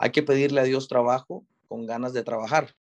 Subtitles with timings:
[0.00, 2.74] hay que pedirle a Dios trabajo con ganas de trabajar,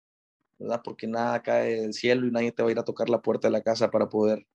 [0.59, 0.81] ¿verdad?
[0.83, 3.47] Porque nada cae del cielo y nadie te va a ir a tocar la puerta
[3.47, 4.45] de la casa para poder,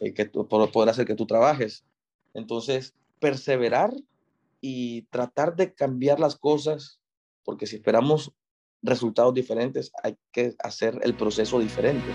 [0.00, 1.84] eh, que poder hacer que tú trabajes.
[2.34, 3.94] Entonces, perseverar
[4.60, 6.98] y tratar de cambiar las cosas,
[7.44, 8.32] porque si esperamos
[8.82, 12.10] resultados diferentes, hay que hacer el proceso diferente.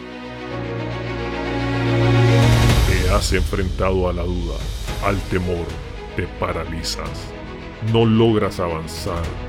[2.86, 4.58] Te has enfrentado a la duda,
[5.06, 5.66] al temor,
[6.18, 7.32] te paralizas,
[7.94, 9.49] no logras avanzar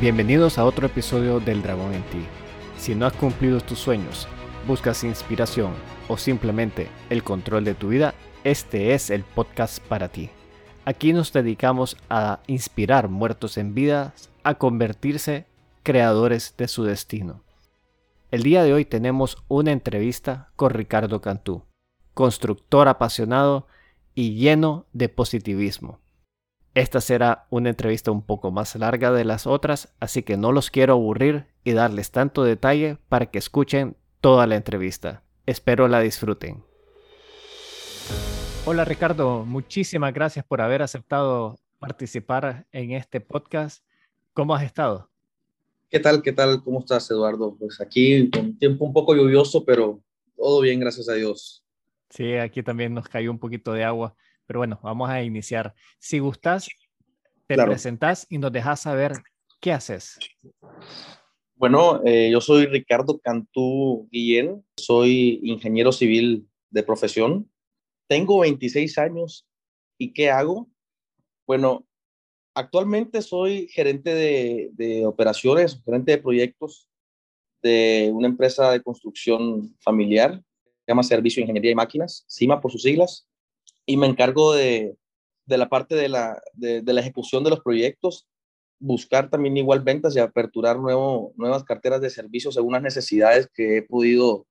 [0.00, 2.26] Bienvenidos a otro episodio del Dragón en ti.
[2.76, 4.26] Si no has cumplido tus sueños,
[4.66, 5.72] buscas inspiración
[6.08, 10.30] o simplemente el control de tu vida, este es el podcast para ti.
[10.84, 15.46] Aquí nos dedicamos a inspirar muertos en vida a convertirse
[15.84, 17.44] creadores de su destino.
[18.32, 21.62] El día de hoy tenemos una entrevista con Ricardo Cantú,
[22.14, 23.68] constructor apasionado
[24.12, 26.00] y lleno de positivismo.
[26.74, 30.70] Esta será una entrevista un poco más larga de las otras, así que no los
[30.70, 35.22] quiero aburrir y darles tanto detalle para que escuchen toda la entrevista.
[35.46, 36.64] Espero la disfruten.
[38.66, 43.84] Hola Ricardo, muchísimas gracias por haber aceptado participar en este podcast.
[44.32, 45.08] ¿Cómo has estado?
[45.88, 46.22] ¿Qué tal?
[46.22, 46.60] ¿Qué tal?
[46.64, 47.54] ¿Cómo estás, Eduardo?
[47.56, 50.00] Pues aquí con tiempo un poco lluvioso, pero
[50.36, 51.62] todo bien, gracias a Dios.
[52.10, 54.16] Sí, aquí también nos cayó un poquito de agua.
[54.46, 55.74] Pero bueno, vamos a iniciar.
[55.98, 56.68] Si gustas,
[57.46, 59.12] te presentas y nos dejas saber
[59.60, 60.18] qué haces.
[61.54, 67.50] Bueno, eh, yo soy Ricardo Cantú Guillén, soy ingeniero civil de profesión.
[68.08, 69.46] Tengo 26 años
[69.98, 70.68] y ¿qué hago?
[71.46, 71.86] Bueno,
[72.54, 76.88] actualmente soy gerente de, de operaciones, gerente de proyectos
[77.62, 80.42] de una empresa de construcción familiar,
[80.84, 83.26] se llama Servicio de Ingeniería y Máquinas, CIMA por sus siglas
[83.86, 84.96] y me encargo de,
[85.46, 88.26] de la parte de la, de, la, ejecución de los proyectos,
[88.78, 93.78] buscar también igual ventas y aperturar nuevo, nuevas carteras de servicios según las necesidades que
[93.78, 94.46] he podido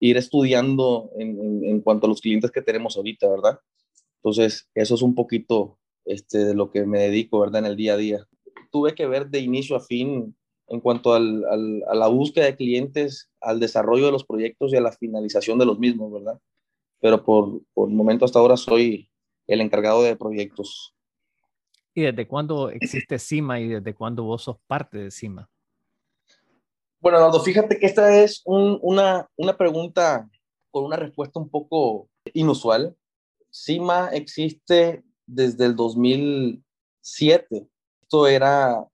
[0.00, 3.60] ir estudiando en, en, cuanto a los clientes que tenemos ahorita, ¿verdad?
[4.16, 7.60] Entonces, eso es un poquito este, de lo que me dedico, ¿verdad?
[7.60, 8.26] En el día a día.
[8.72, 10.36] Tuve que ver de inicio a fin
[10.68, 14.76] en cuanto al, al, a la búsqueda de clientes, al desarrollo de los proyectos y
[14.76, 16.40] a la finalización de los mismos, ¿verdad?
[17.02, 19.10] Pero por, por el momento hasta ahora soy
[19.48, 20.94] el encargado de proyectos.
[21.92, 25.50] ¿Y desde cuándo existe CIMA y desde cuándo vos sos parte de CIMA?
[27.00, 30.30] Bueno, Eduardo, fíjate que esta es una, una pregunta
[30.70, 32.96] con una respuesta un poco inusual.
[33.52, 37.66] CIMA existe desde el 2007.
[38.00, 38.86] Esto era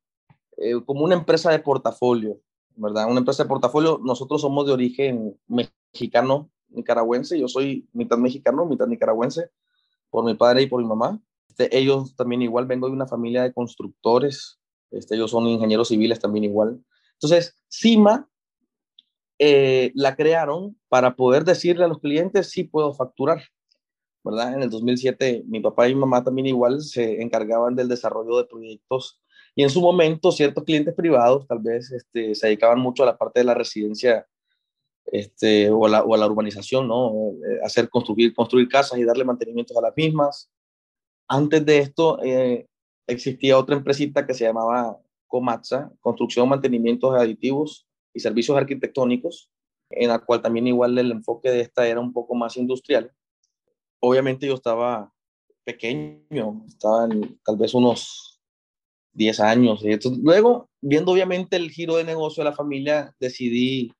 [0.56, 2.40] eh, como una empresa de portafolio,
[2.74, 3.10] ¿verdad?
[3.10, 4.00] Una empresa de portafolio.
[4.02, 9.50] Nosotros somos de origen mexicano, nicaragüense, yo soy mitad mexicano, mitad nicaragüense,
[10.10, 11.20] por mi padre y por mi mamá.
[11.48, 14.58] Este, ellos también igual, vengo de una familia de constructores,
[14.90, 16.82] este, ellos son ingenieros civiles también igual.
[17.14, 18.28] Entonces, CIMA
[19.38, 23.42] eh, la crearon para poder decirle a los clientes si puedo facturar,
[24.24, 24.54] ¿verdad?
[24.54, 28.46] En el 2007 mi papá y mi mamá también igual se encargaban del desarrollo de
[28.46, 29.20] proyectos
[29.54, 33.16] y en su momento ciertos clientes privados tal vez este, se dedicaban mucho a la
[33.16, 34.26] parte de la residencia
[35.12, 37.32] este, o, a la, urbanización, ¿no?
[37.32, 38.34] Eh, hacer construir,
[38.68, 40.50] casas y darle mantenimientos a las mismas.
[41.28, 42.66] Antes de esto eh,
[43.06, 49.50] existía otra empresita que se llamaba Comatza, Construcción, Mantenimientos Aditivos y Servicios Arquitectónicos,
[49.90, 53.12] en la cual también igual el enfoque de esta era un poco más industrial.
[54.00, 55.12] Obviamente yo estaba
[55.64, 57.08] pequeño, estaba
[57.44, 58.40] tal vez unos
[59.12, 59.84] 10 años.
[59.84, 63.92] Y luego, viendo obviamente el giro de negocio de la familia, decidí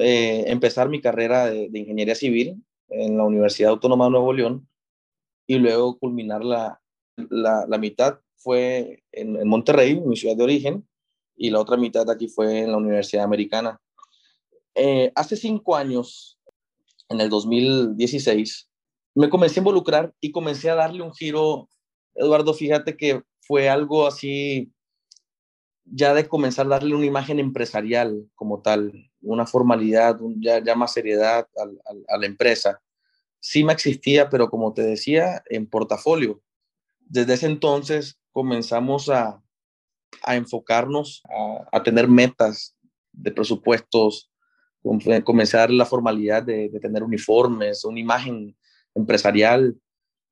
[0.00, 4.68] eh, empezar mi carrera de, ingeniería civil en la Universidad Autónoma de Nuevo León
[5.46, 6.80] y luego culminar la,
[7.16, 10.88] la, mitad fue en, Monterrey, mi ciudad de origen,
[11.36, 13.80] y la otra mitad aquí fue en la Universidad Americana.
[14.74, 16.38] Eh, hace cinco años,
[17.08, 18.68] en el 2016,
[19.14, 21.68] me comencé a involucrar y comencé a darle un giro.
[22.14, 24.72] Eduardo, fíjate que fue algo así
[25.84, 31.46] ya de comenzar a darle una imagen empresarial como tal, una formalidad, ya, más seriedad
[32.08, 32.80] a la empresa.
[33.54, 36.40] Me existía, pero como te decía, en portafolio.
[37.00, 39.40] Desde ese entonces comenzamos a,
[40.22, 41.22] a enfocarnos
[41.72, 42.76] a, tener metas
[43.12, 44.30] de presupuestos,
[45.24, 48.56] comenzar la formalidad de, tener uniformes, una imagen
[48.94, 49.76] empresarial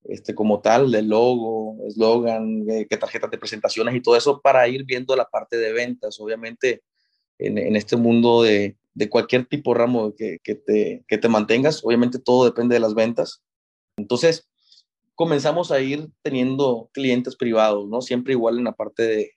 [0.04, 4.66] este, como tal, de logo, eslogan, eh, qué tarjetas de presentaciones y todo eso para
[4.68, 6.20] ir viendo la parte de ventas.
[6.20, 6.82] Obviamente,
[7.38, 11.28] en, en este mundo de, de, cualquier tipo de ramo que, que, te, que te
[11.28, 13.42] mantengas, obviamente todo depende de las ventas.
[13.96, 14.48] Entonces,
[15.14, 18.00] comenzamos a ir teniendo clientes privados, ¿no?
[18.00, 19.30] Siempre igual en la parte de,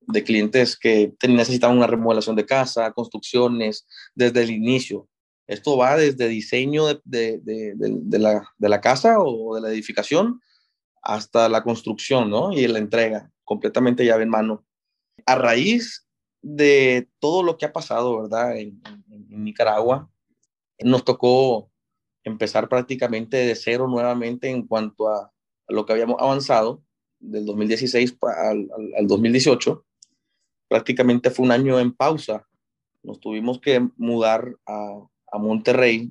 [0.00, 5.08] de clientes que necesitaban una remodelación de casa, construcciones, desde el inicio.
[5.46, 7.40] Esto va desde diseño de, de,
[7.74, 10.40] de, la, de, la, casa o de la edificación
[11.02, 12.52] hasta la construcción, ¿no?
[12.52, 14.64] Y la entrega, completamente llave en mano.
[15.26, 16.06] A raíz
[16.42, 18.56] de todo lo que ha pasado, ¿verdad?
[18.58, 18.82] En,
[19.28, 20.10] Nicaragua,
[20.80, 21.70] nos tocó
[22.24, 25.32] empezar prácticamente de cero nuevamente en cuanto a,
[25.68, 26.82] lo que habíamos avanzado
[27.18, 29.86] del 2016 al, al, al 2018
[30.72, 32.48] prácticamente fue un año en pausa.
[33.02, 36.10] Nos tuvimos que mudar a, a Monterrey,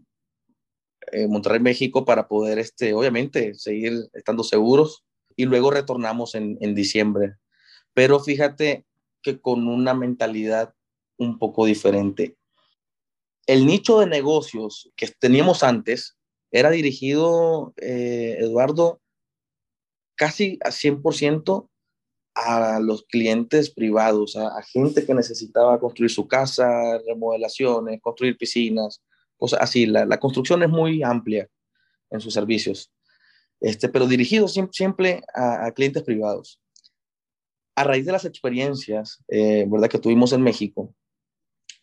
[1.12, 5.04] eh, Monterrey, México, para poder, este, obviamente, seguir estando seguros.
[5.36, 7.38] Y luego retornamos en, en diciembre.
[7.95, 8.86] Pero fíjate
[9.22, 10.74] que con una mentalidad
[11.18, 12.38] un poco diferente.
[13.46, 16.18] El nicho de negocios que teníamos antes
[16.52, 19.02] era dirigido, eh, Eduardo,
[20.16, 21.70] casi a 100%
[22.36, 29.02] a los clientes privados, a, gente que necesitaba construir su casa, remodelaciones, construir piscinas,
[29.38, 29.86] cosas así.
[29.86, 31.50] La, construcción es muy amplia
[32.10, 32.92] en sus servicios,
[33.60, 36.60] este, pero dirigido siempre, a, clientes privados.
[37.76, 40.94] A raíz de las experiencias, eh, ¿verdad?, que tuvimos en México,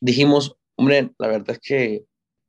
[0.00, 2.04] dijimos, hombre, la verdad es que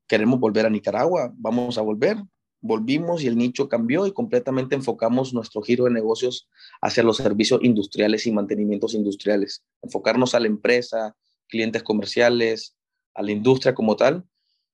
[0.07, 2.17] queremos volver a Nicaragua, vamos a volver,
[2.61, 6.49] volvimos y el nicho cambió y completamente enfocamos nuestro giro de negocios
[6.81, 11.15] hacia los servicios industriales y mantenimientos industriales, enfocarnos a la empresa,
[11.47, 12.75] clientes comerciales,
[13.13, 14.25] a la industria como tal.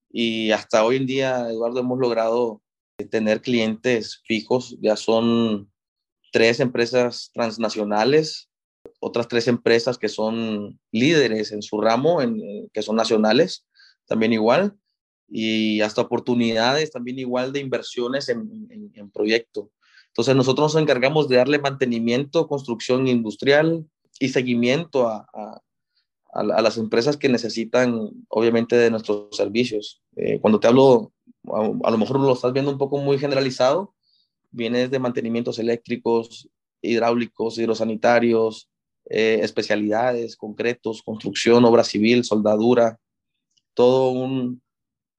[0.09, 2.61] Y hasta hoy en día, Eduardo, hemos logrado
[3.09, 5.71] tener clientes fijos, ya son
[6.31, 8.49] tres empresas transnacionales,
[8.99, 13.65] otras tres empresas que son líderes en su ramo, en, que son nacionales,
[14.07, 14.75] también igual
[15.27, 19.71] y hasta oportunidades también igual de inversiones en, en, proyecto.
[20.07, 23.85] Entonces nosotros nos encargamos de darle mantenimiento, construcción industrial
[24.19, 25.61] y seguimiento a, a,
[26.33, 30.01] a, las empresas que necesitan obviamente de nuestros servicios.
[30.15, 31.11] Eh, cuando te hablo,
[31.51, 33.93] a, lo mejor lo estás viendo un poco muy generalizado,
[34.51, 36.49] viene de mantenimientos eléctricos,
[36.81, 38.69] hidráulicos, hidrosanitarios,
[39.07, 42.99] eh, especialidades, concretos, construcción, obra civil, soldadura,
[43.75, 44.61] todo un,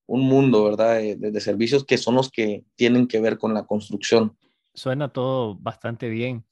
[0.06, 0.98] un mundo, ¿verdad?
[0.98, 4.36] De, servicios que son los que tienen que ver con la construcción.
[4.74, 6.44] Suena todo bastante bien.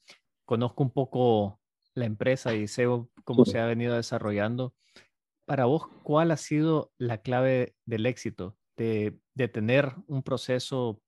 [0.45, 1.59] Conozco un poco
[1.93, 2.85] la empresa y sé
[3.23, 4.73] cómo se ha venido desarrollando.
[5.45, 11.01] Para vos, ¿cuál ha sido la clave del éxito de, de tener un proceso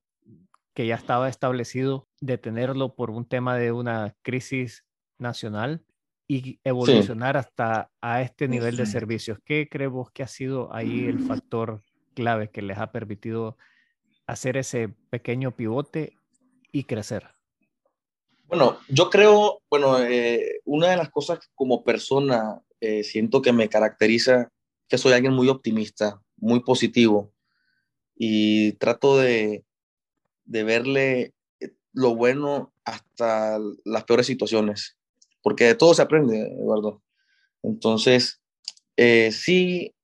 [0.74, 4.85] que ya estaba establecido, de tenerlo por un tema de una crisis
[5.18, 5.83] nacional
[6.27, 9.39] y evolucionar hasta a este nivel de servicios?
[9.45, 11.81] ¿Qué crees vos que ha sido ahí el factor
[12.13, 13.57] clave que les ha permitido
[14.25, 16.18] hacer ese pequeño pivote
[16.71, 17.29] y crecer?
[18.47, 23.69] Bueno, yo creo, bueno, eh, una de las cosas como persona eh, siento que me
[23.69, 24.50] caracteriza,
[24.88, 27.34] que soy alguien muy optimista, muy positivo
[28.15, 29.65] y trato de,
[30.46, 34.97] de verle eh, lo bueno hasta las peores situaciones,
[35.48, 37.01] porque de todo se aprende, Eduardo.
[37.63, 38.42] Entonces,
[39.32, 39.96] sí,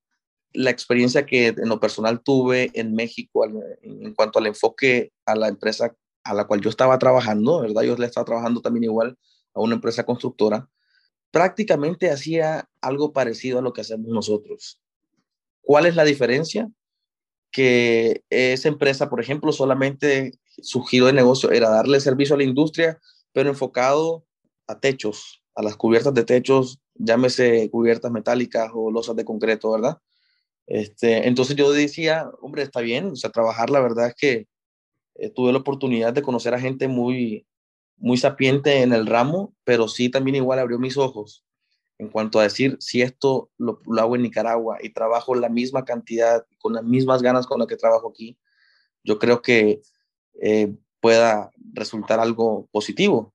[0.54, 3.46] la experiencia que en lo personal tuve en México
[3.82, 7.82] en cuanto al enfoque a la empresa a la cual yo estaba trabajando, ¿verdad?
[7.82, 9.18] Yo le estaba trabajando también igual
[9.54, 10.70] a una empresa constructora,
[11.30, 14.80] prácticamente hacía algo parecido a lo que hacemos nosotros.
[15.62, 16.72] ¿Cuál es la diferencia?
[17.52, 22.46] Que esa empresa, por ejemplo, solamente su giro de negocio era darle servicio a la
[22.46, 23.02] industria,
[23.34, 24.24] pero enfocado
[24.68, 29.98] a techos, a las cubiertas de techos, llámese cubiertas metálicas o losas de concreto, ¿verdad?
[30.68, 34.48] Este, entonces yo decía, hombre, está bien, o sea, trabajar, la verdad es que
[35.16, 37.46] eh, tuve la oportunidad de conocer a gente muy,
[37.98, 41.44] muy sapiente en el ramo, pero sí también igual abrió mis ojos
[42.04, 46.46] en cuanto a decir, si esto lo, hago en Nicaragua y trabajo la misma cantidad,
[46.60, 48.38] con las mismas ganas con las que trabajo aquí,
[49.04, 49.82] yo creo que
[50.42, 53.33] eh, pueda resultar algo positivo.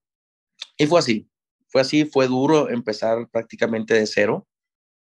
[0.78, 1.28] Y fue así,
[1.66, 4.46] fue así, fue duro empezar prácticamente de cero,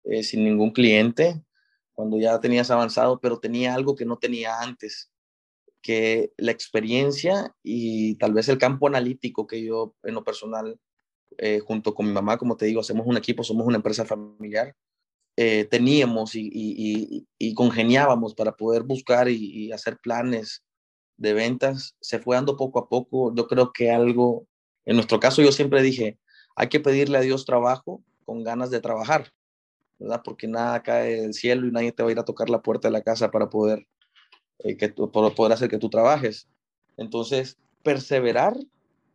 [0.05, 1.43] eh, sin ningún cliente,
[1.93, 5.11] cuando ya tenías avanzado, pero tenía algo que no tenía antes,
[5.83, 10.79] que la experiencia y tal vez el campo analítico que yo en lo personal
[11.39, 14.75] eh, junto con mi mamá, como te digo, hacemos un equipo, somos una empresa familiar.
[15.37, 20.65] Eh, teníamos y, congeniábamos para poder buscar y, hacer planes
[21.17, 21.97] de ventas.
[22.01, 23.35] Se fue dando poco a poco.
[23.35, 24.47] Yo creo que algo,
[24.87, 26.19] en nuestro caso yo siempre dije,
[26.55, 29.33] hay que pedirle a Dios trabajo con ganas de trabajar,
[29.99, 30.23] ¿verdad?
[30.25, 32.89] Porque nada cae del cielo y nadie te va a ir a tocar la puerta
[32.89, 33.87] de la casa para poder,
[34.61, 36.49] eh, que para poder hacer que tú trabajes.
[36.97, 38.57] Entonces, perseverar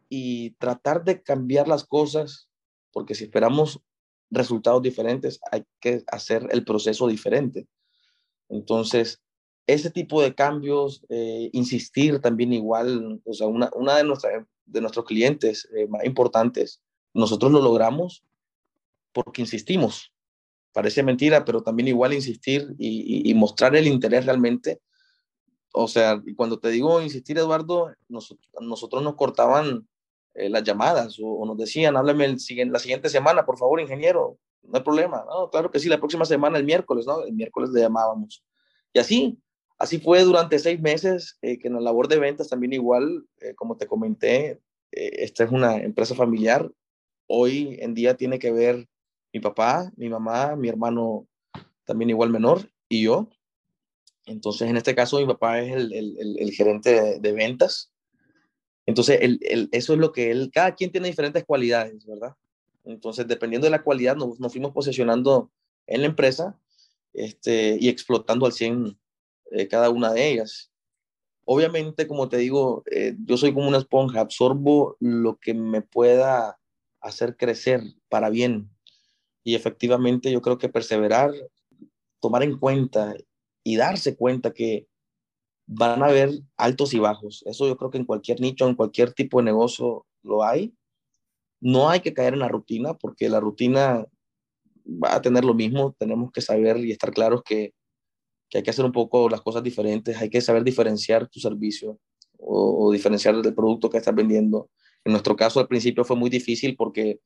[0.09, 2.49] y tratar de cambiar las cosas,
[2.91, 3.81] porque si esperamos
[4.29, 7.67] resultados diferentes, hay que hacer el proceso diferente.
[8.49, 9.21] Entonces,
[9.67, 14.81] ese tipo de cambios, eh, insistir también igual, o sea, una, una de, nuestra, de
[14.81, 16.81] nuestros clientes eh, más importantes,
[17.13, 18.23] nosotros lo logramos
[19.11, 20.13] porque insistimos.
[20.73, 24.81] Parece mentira, pero también igual insistir y, mostrar el interés realmente.
[25.73, 29.87] O sea, cuando te digo insistir, Eduardo, nosotros nos cortaban
[30.33, 32.37] eh, las llamadas o, nos decían, háblame el,
[32.71, 35.25] la siguiente semana, por favor, ingeniero, no hay problema.
[35.27, 37.23] No, claro que sí, la próxima semana, el miércoles, ¿no?
[37.23, 38.43] El miércoles le llamábamos.
[38.93, 39.37] Y así,
[39.81, 43.53] así fue durante seis meses, eh, que en la labor de ventas también igual, eh,
[43.55, 44.59] como te comenté,
[44.91, 46.69] esta es una empresa familiar.
[47.27, 48.87] Hoy en día tiene que ver
[49.33, 51.27] mi papá, mi mamá, mi hermano
[51.85, 53.29] también igual menor y yo.
[54.25, 57.91] Entonces, en este caso, mi papá es el gerente de ventas
[58.85, 59.19] entonces,
[59.71, 62.35] eso es lo que él, cada quien tiene diferentes cualidades, ¿verdad?
[62.83, 65.51] Entonces, dependiendo de la cualidad, nos, fuimos posicionando
[65.87, 66.59] en la empresa
[67.13, 68.97] este, y explotando al 100
[69.51, 70.71] eh, cada una de ellas.
[71.45, 76.59] Obviamente, como te digo, eh, yo soy como una esponja, absorbo lo que me pueda
[77.01, 78.69] hacer crecer para bien.
[79.43, 81.31] Y efectivamente, yo creo que perseverar,
[82.19, 83.15] tomar en cuenta
[83.63, 84.87] y darse cuenta que
[85.67, 87.43] van a haber altos y bajos.
[87.45, 90.73] Eso yo creo que en cualquier nicho, en cualquier tipo de negocio lo hay.
[91.59, 94.05] No hay que caer en la rutina porque la rutina
[94.85, 95.95] va a tener lo mismo.
[95.97, 97.73] Tenemos que saber y estar claros que,
[98.57, 100.17] hay que hacer un poco las cosas diferentes.
[100.17, 101.99] Hay que saber diferenciar tu servicio
[102.37, 104.69] o, diferenciar el producto que estás vendiendo.
[105.05, 107.19] En nuestro caso al principio fue muy difícil porque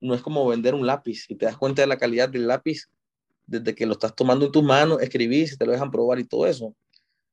[0.00, 1.26] no es como vender un lápiz.
[1.26, 2.88] Si te das cuenta de la calidad del lápiz,
[3.46, 6.46] desde que lo estás tomando en tus manos, escribís, te lo dejan probar y todo
[6.46, 6.74] eso.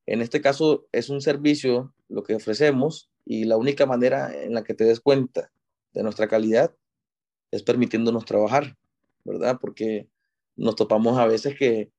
[0.06, 4.64] En este caso es un servicio lo que ofrecemos y la única manera en la
[4.64, 5.52] que te des cuenta
[5.94, 6.76] de nuestra calidad
[7.52, 8.78] es permitiéndonos trabajar,
[9.24, 9.58] ¿verdad?
[9.60, 10.08] Porque
[10.56, 11.92] nos topamos a veces que,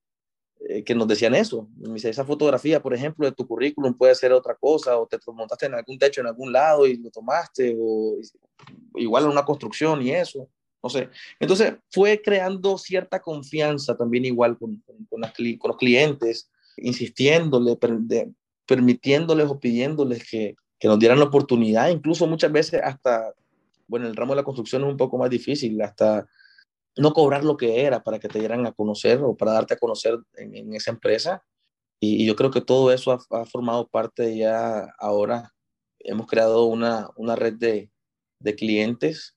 [0.69, 1.69] eh, que nos decían eso.
[1.77, 5.19] Me dice, esa fotografía, por ejemplo, de tu currículum puede ser otra cosa, o te
[5.33, 8.19] montaste en algún techo en algún lado y lo tomaste, o
[8.95, 10.49] igual en una construcción y eso,
[10.83, 11.09] no sé.
[11.41, 17.79] Entonces fue creando cierta confianza también igual con, con, con los clientes insistiéndole,
[18.67, 23.33] permitiéndoles o pidiéndoles que, que nos dieran la oportunidad, incluso muchas veces hasta,
[23.87, 26.27] bueno, el ramo de la construcción es un poco más difícil, hasta
[26.97, 29.79] no cobrar lo que era para que te dieran a conocer o para darte a
[29.79, 31.45] conocer en, esa empresa.
[32.01, 35.53] Y, yo creo que todo eso ha, formado parte ya ahora.
[36.01, 37.91] Hemos creado una, una red de,
[38.41, 39.37] de clientes,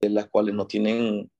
[0.00, 1.30] de las cuales nos tienen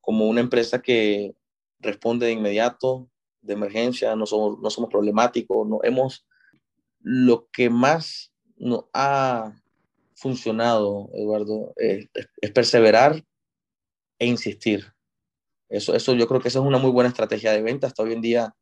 [0.00, 1.34] como una empresa que
[1.80, 6.26] responde de inmediato, de emergencia, no somos, no somos problemáticos, no hemos,
[7.00, 9.52] lo que más nos ha
[10.14, 12.08] funcionado, Eduardo, es,
[12.52, 13.24] perseverar
[14.18, 14.92] e insistir.
[15.68, 17.86] Eso, eso yo creo que esa es una muy buena estrategia de venta.
[17.86, 18.54] Hasta hoy en día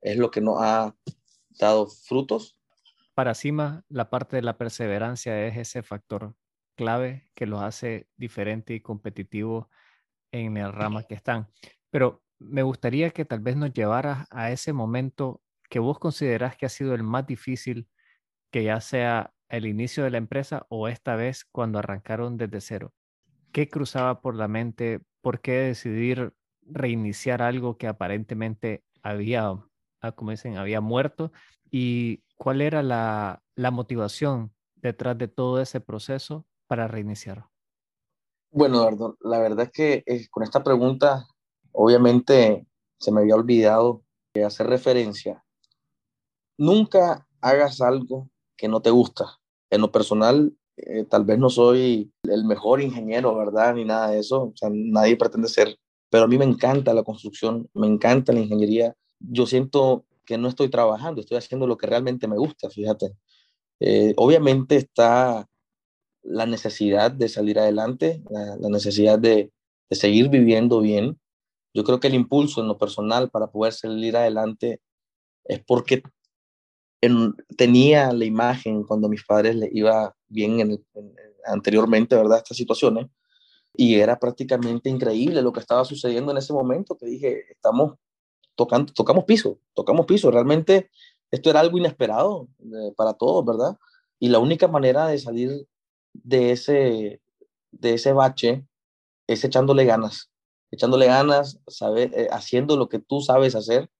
[0.00, 0.94] es lo que nos ha
[1.50, 2.58] dado frutos.
[3.14, 6.34] Para Cima, la parte de la perseverancia es ese factor
[6.76, 9.68] clave que los hace diferente y competitivo
[10.32, 11.48] en el rama que están.
[11.90, 16.66] Pero me gustaría que tal vez nos llevaras a ese momento que vos considerás que
[16.66, 17.88] ha sido el más difícil,
[18.50, 22.94] que ya sea el inicio de la empresa o esta vez cuando arrancaron desde cero.
[23.52, 25.00] ¿Qué cruzaba por la mente?
[25.20, 26.32] ¿Por qué decidir
[26.62, 29.52] reiniciar algo que aparentemente había,
[30.00, 31.32] ah, como dicen, había muerto?
[31.70, 37.46] ¿Y cuál era la, motivación detrás de todo ese proceso para reiniciar?
[38.50, 41.26] Bueno, Eduardo, la verdad es que eh, con esta pregunta
[41.72, 42.66] obviamente
[42.98, 44.02] se me había olvidado
[44.46, 45.44] hacer referencia.
[46.56, 49.38] Nunca hagas algo que no te gusta.
[49.70, 53.74] En lo personal, eh, tal vez no soy el mejor ingeniero, ¿verdad?
[53.74, 54.44] Ni nada de eso.
[54.44, 55.76] O sea, nadie pretende ser.
[56.10, 58.94] Pero a mí me encanta la construcción, me encanta la ingeniería.
[59.18, 63.12] Yo siento que no estoy trabajando, estoy haciendo lo que realmente me gusta, fíjate.
[63.80, 65.48] Eh, obviamente está
[66.22, 69.52] la necesidad de salir adelante, la, necesidad de,
[69.90, 71.18] de, seguir viviendo bien,
[71.74, 74.80] yo creo que el impulso en lo personal para poder salir adelante
[75.44, 76.02] es porque
[77.56, 80.84] tenía la imagen cuando mis padres les iba bien en
[81.44, 82.38] anteriormente, ¿verdad?
[82.38, 83.06] Estas situaciones.
[83.74, 87.94] y era prácticamente increíble lo que estaba sucediendo en ese momento, que dije, estamos
[88.54, 90.90] tocando, tocamos piso, tocamos piso, realmente
[91.30, 93.78] esto era algo inesperado eh, para todos, ¿verdad?
[94.18, 95.66] Y la única manera de salir
[96.12, 97.22] de ese,
[97.70, 98.66] de ese bache
[99.26, 100.30] es echándole ganas,
[100.70, 103.90] echándole ganas, saber, eh, haciendo lo que tú sabes hacer,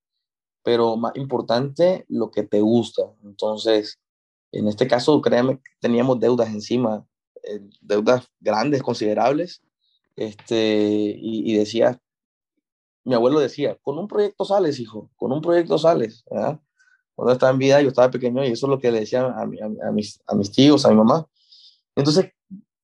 [0.62, 3.02] pero más importante, lo que te gusta.
[3.24, 3.98] Entonces,
[4.52, 7.06] en este caso, créanme, teníamos deudas encima,
[7.42, 9.62] eh, deudas grandes, considerables,
[10.14, 11.98] este, y, decía,
[13.04, 16.24] mi abuelo decía, con un proyecto sales, hijo, con un proyecto sales.
[17.14, 19.42] Cuando estaba en vida, yo estaba pequeño y eso es lo que le decía a,
[19.42, 21.26] a, mis, a mis tíos, a mi mamá.
[21.96, 22.30] Entonces,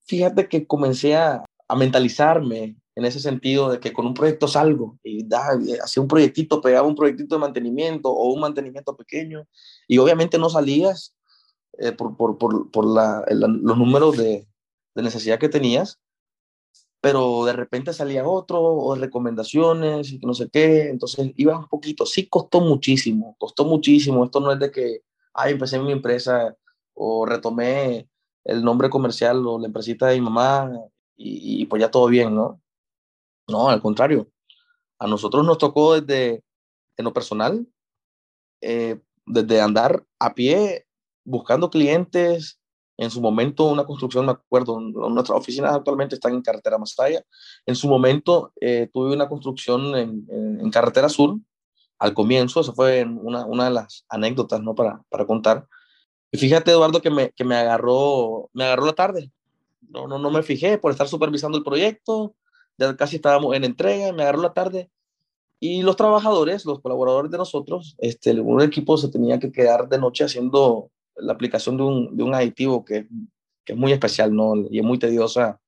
[0.05, 4.99] fíjate que comencé a, a mentalizarme en ese sentido de que con un proyecto salgo
[5.03, 5.49] y da,
[5.83, 9.47] hacía un proyectito, pegaba un proyectito de mantenimiento o un mantenimiento pequeño
[9.87, 11.15] y obviamente no salías
[11.77, 14.47] eh, por, por, por, por la, los números de,
[14.95, 15.99] de, necesidad que tenías,
[17.01, 22.05] pero de repente salía otro o recomendaciones y no sé qué, entonces iba un poquito,
[22.05, 26.55] sí costó muchísimo, costó muchísimo, esto no es de que, ay, empecé mi empresa
[26.93, 28.09] o retomé
[28.43, 30.71] el nombre comercial o la empresita de mi mamá
[31.15, 32.61] y, y pues ya todo bien, ¿no?
[33.47, 34.29] No, al contrario,
[34.99, 36.43] a nosotros nos tocó desde,
[36.97, 37.65] en lo personal,
[38.61, 40.85] eh, desde andar a pie
[41.29, 42.59] buscando clientes,
[42.97, 47.23] en su momento una construcción, me acuerdo, nuestras oficinas actualmente están en Carretera Masaya,
[47.65, 51.37] en su momento eh, tuve una construcción en, en, Carretera Sur,
[51.97, 54.75] al comienzo, eso fue una, una de las anécdotas, ¿no?
[54.75, 55.65] Para, para contar.
[56.31, 59.31] Y fíjate, Eduardo, que me, que me agarró, me agarró la tarde.
[59.89, 62.35] No, no, no me fijé por estar supervisando el proyecto,
[62.77, 64.89] ya casi estábamos en entrega, me agarró la tarde.
[65.61, 69.99] Y los trabajadores, los colaboradores de nosotros, este, un equipo se tenía que quedar de
[69.99, 70.89] noche haciendo
[71.19, 73.07] la aplicación de un, de un aditivo que,
[73.65, 74.55] que, es muy especial ¿no?
[74.69, 75.59] y es muy tediosa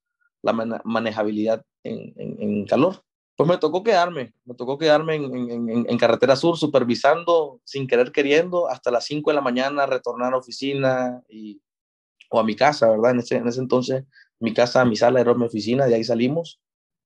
[0.42, 0.54] la
[0.84, 3.04] manejabilidad en, en, calor.
[3.36, 8.68] Pues me tocó quedarme, me tocó quedarme en, en, Carretera Sur supervisando sin querer queriendo
[8.68, 11.62] hasta las 5 de la mañana, retornar a oficina y,
[12.30, 13.12] o a mi casa, ¿verdad?
[13.12, 14.06] En ese, en ese entonces
[14.40, 16.60] mi casa, mi sala era mi oficina, de ahí salimos.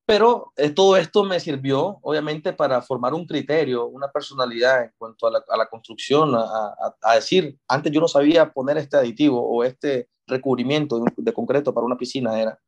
[0.05, 5.25] Pero eh, todo esto me sirvió, obviamente, para formar un criterio, una personalidad en cuanto
[5.25, 8.97] a la, a la construcción, a, a, a, decir, antes yo no sabía poner este
[8.97, 12.59] aditivo o este recubrimiento de, de, concreto para una piscina, era,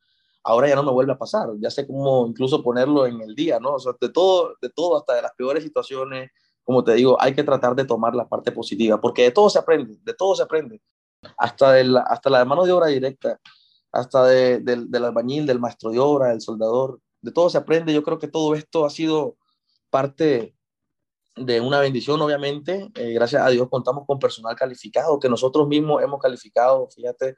[0.43, 3.59] ahora ya no me vuelve a pasar, ya sé cómo incluso ponerlo en el día,
[3.59, 3.73] ¿no?
[3.73, 6.31] O sea, de todo, de todo, hasta de las peores situaciones,
[6.63, 9.59] como te digo, hay que tratar de tomar la parte positiva, porque de todo se
[9.59, 10.81] aprende, de todo se aprende,
[11.37, 13.39] hasta de la, hasta la mano de obra directa,
[13.91, 17.93] hasta de, de, del albañil, del maestro de obra, del soldador, de todo se aprende.
[17.93, 19.35] Yo creo que todo esto ha sido
[19.89, 20.55] parte
[21.35, 22.89] de una bendición, obviamente.
[22.95, 26.87] Eh, gracias a Dios contamos con personal calificado, que nosotros mismos hemos calificado.
[26.89, 27.35] Fíjate,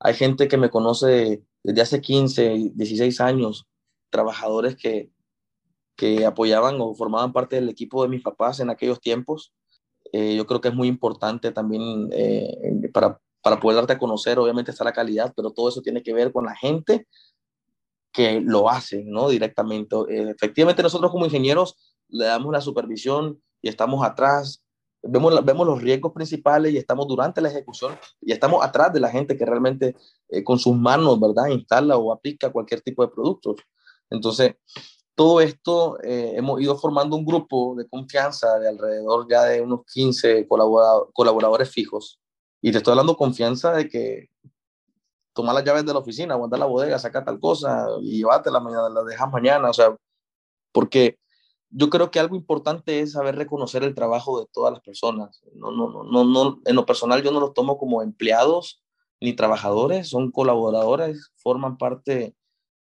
[0.00, 3.66] hay gente que me conoce desde hace 15, 16 años,
[4.08, 5.10] trabajadores que,
[5.94, 9.52] que apoyaban o formaban parte del equipo de mis papás en aquellos tiempos.
[10.12, 14.38] Eh, yo creo que es muy importante también eh, para, para poder darte a conocer,
[14.38, 17.06] obviamente está la calidad, pero todo eso tiene que ver con la gente
[18.18, 19.28] que lo hacen, ¿no?
[19.28, 19.94] Directamente.
[20.08, 21.76] Eh, efectivamente, nosotros como ingenieros
[22.08, 24.64] le damos la supervisión y estamos atrás,
[25.04, 29.08] vemos, vemos los riesgos principales y estamos durante la ejecución y estamos atrás de la
[29.08, 29.94] gente que realmente
[30.30, 31.46] eh, con sus manos, ¿verdad?
[31.46, 33.60] Instala o aplica cualquier tipo de productos.
[34.10, 34.56] Entonces,
[35.14, 39.82] todo esto eh, hemos ido formando un grupo de confianza de alrededor ya de unos
[39.94, 42.20] 15 colaboradores fijos.
[42.60, 44.30] Y te estoy hablando confianza de que
[45.38, 48.88] tomar las llaves de la oficina, aguantar la bodega, sacar tal cosa y llevártela mañana,
[48.88, 49.96] la dejas mañana, o sea,
[50.72, 51.16] porque
[51.70, 55.40] yo creo que algo importante es saber reconocer el trabajo de todas las personas.
[55.54, 58.82] No, no, no, no, en lo personal yo no los tomo como empleados
[59.20, 62.34] ni trabajadores, son colaboradores, forman parte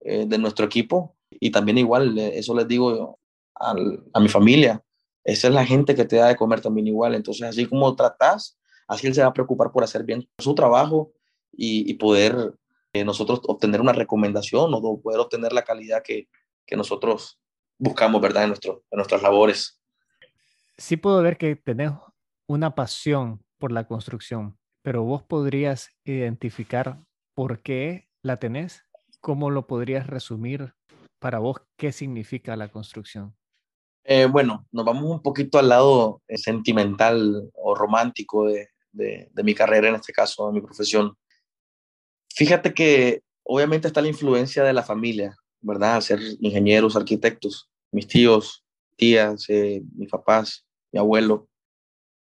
[0.01, 3.17] eh, de nuestro equipo y también igual, eso les digo
[3.55, 3.73] a,
[4.13, 4.83] a mi familia,
[5.23, 8.59] esa es la gente que te da de comer también igual, entonces así como tratas,
[8.89, 11.13] así él se va a preocupar por hacer bien su trabajo
[11.51, 12.53] y, poder
[12.93, 16.27] eh, nosotros obtener una recomendación o poder obtener la calidad que,
[16.65, 17.39] que nosotros
[17.77, 19.81] buscamos, ¿verdad?, en, nuestro, en nuestras labores.
[20.77, 21.91] Sí puedo ver que tenés
[22.47, 26.99] una pasión por la construcción, pero vos podrías identificar
[27.33, 28.83] por qué la tenés,
[29.19, 30.73] cómo lo podrías resumir
[31.19, 33.35] para vos, qué significa la construcción.
[34.03, 39.43] Eh, bueno, nos vamos un poquito al lado eh, sentimental o romántico de, de, de,
[39.43, 41.15] mi carrera, en este caso, de mi profesión.
[42.35, 46.01] Fíjate que obviamente está la influencia de la familia, ¿verdad?
[46.01, 48.63] Ser ingenieros, arquitectos, mis tíos,
[48.95, 51.47] tías, eh, mis papás, mi abuelo.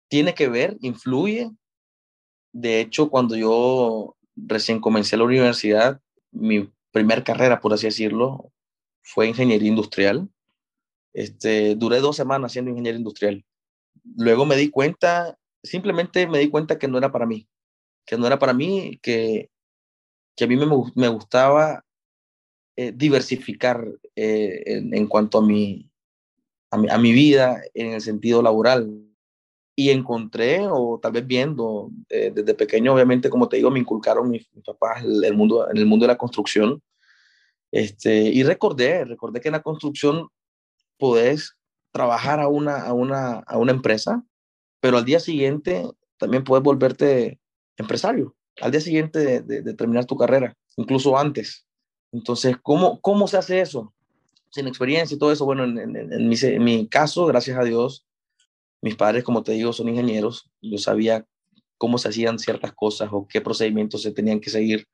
[0.08, 1.50] Tiene que ver, influye.
[2.52, 6.00] De hecho, cuando yo recién comencé la universidad,
[6.32, 8.52] mi primer carrera, por así decirlo,
[9.02, 10.28] fue ingeniería industrial.
[11.12, 13.44] Este, duré dos semanas siendo ingeniero industrial.
[14.16, 17.48] Luego me di cuenta, simplemente me di cuenta que no era para mí,
[18.06, 19.50] que no era para mí, que,
[20.36, 21.84] que a mí me, me gustaba
[22.76, 25.90] eh, diversificar eh, en, cuanto a mi,
[26.70, 29.10] a mi, a mi vida en el sentido laboral
[29.76, 34.30] y encontré, o tal vez viendo, eh, desde pequeño, obviamente, como te digo, me inculcaron
[34.30, 36.82] mis, papás el, mundo, en el mundo de la construcción.
[37.72, 40.28] Este, y recordé, recordé que en la construcción
[40.98, 41.56] podés
[41.92, 44.24] trabajar a una, a una, a una empresa,
[44.80, 45.88] pero al día siguiente
[46.18, 47.40] también puedes volverte
[47.76, 51.66] empresario, al día siguiente de, terminar tu carrera, incluso antes.
[52.12, 53.92] Entonces, ¿cómo, ¿cómo se hace eso?
[54.50, 58.06] Sin experiencia y todo eso, bueno, en, mi, caso, gracias a Dios,
[58.82, 60.50] mis padres, como te digo, son ingenieros.
[60.60, 61.26] Yo sabía
[61.78, 64.88] cómo se hacían ciertas cosas o qué procedimientos se tenían que seguir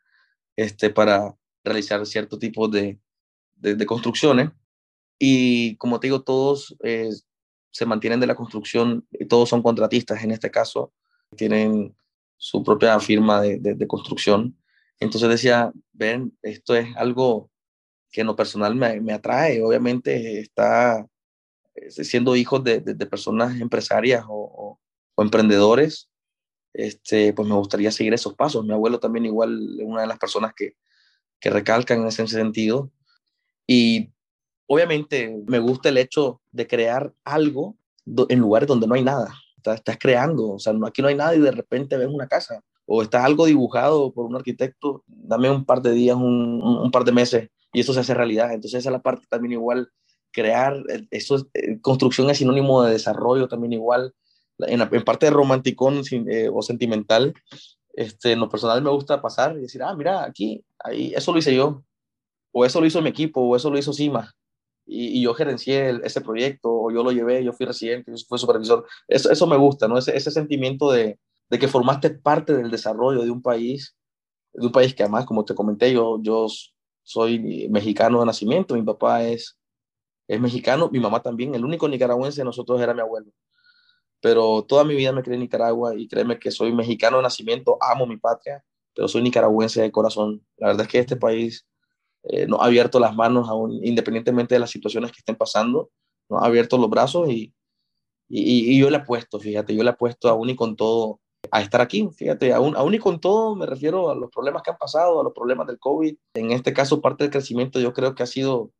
[0.56, 2.98] este, para realizar cierto tipo de,
[3.56, 4.50] de, construcciones.
[5.18, 7.10] Y como te digo, todos eh,
[7.70, 10.92] se mantienen de la construcción, todos son contratistas en este caso,
[11.36, 11.96] tienen
[12.36, 14.56] su propia firma de, de, construcción.
[15.00, 17.50] Entonces decía, ven, esto es algo
[18.10, 19.62] que en lo personal me, me atrae.
[19.62, 21.06] Obviamente está
[21.74, 24.78] eh, siendo hijos de, de, personas empresarias o,
[25.16, 26.10] o, emprendedores,
[26.74, 28.64] este, pues me gustaría seguir esos pasos.
[28.64, 30.76] Mi abuelo también igual es una de las personas que,
[31.40, 32.90] que recalcan en ese sentido.
[33.66, 34.10] Y
[34.66, 37.76] obviamente me gusta el hecho de crear algo
[38.28, 39.34] en lugares donde no hay nada.
[39.74, 42.62] Estás, creando, o sea, no, aquí no hay nada y de repente ves una casa.
[42.86, 47.12] O está algo dibujado por un arquitecto, dame un par de días, un, par de
[47.12, 48.52] meses y eso se hace realidad.
[48.52, 49.88] Entonces esa es la parte también igual
[50.32, 54.14] crear, eh, eso eh, construcción es sinónimo de desarrollo también igual,
[54.58, 57.34] en, en parte de romanticón eh, o sentimental,
[57.94, 61.38] este, en lo personal me gusta pasar y decir, ah, mira, aquí, ahí, eso lo
[61.38, 61.82] hice yo,
[62.52, 64.32] o eso lo hizo mi equipo, o eso lo hizo CIMA,
[64.86, 68.86] y, yo gerencié ese proyecto, o yo lo llevé, yo fui residente, yo fui supervisor,
[69.08, 69.98] eso, eso me gusta, ¿no?
[69.98, 71.18] Ese, ese sentimiento de,
[71.50, 73.96] de que formaste parte del desarrollo de un país,
[74.52, 76.46] de un país que además, como te comenté, yo, yo
[77.02, 79.58] soy mexicano de nacimiento, mi papá es
[80.28, 83.30] es mexicano, mi mamá también, el único nicaragüense de nosotros era mi abuelo.
[84.20, 87.78] Pero toda mi vida me crié en Nicaragua y créeme que soy mexicano de nacimiento,
[87.80, 90.44] amo mi patria, pero soy nicaragüense de corazón.
[90.56, 91.66] La verdad es que este país
[92.28, 95.90] eh, nos ha abierto las manos, aún, independientemente de las situaciones que estén pasando,
[96.28, 97.52] nos ha abierto los brazos y,
[98.28, 101.20] y, yo le apuesto, fíjate, yo le apuesto aún y con todo
[101.52, 104.70] a estar aquí, fíjate, aún, aún y con todo me refiero a los problemas que
[104.72, 106.16] han pasado, a los problemas del COVID.
[106.34, 108.72] En este caso, parte del crecimiento yo creo que ha sido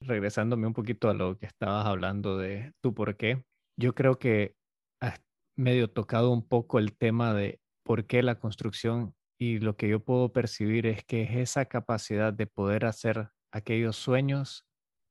[0.00, 3.44] regresándome un poquito a lo que estabas hablando de tu por qué,
[3.76, 4.54] yo creo que
[5.00, 5.20] has
[5.56, 10.00] medio tocado un poco el tema de por qué la construcción y lo que yo
[10.00, 14.66] puedo percibir es que es esa capacidad de poder hacer aquellos sueños